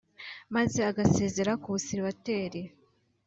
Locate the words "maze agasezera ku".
0.55-1.67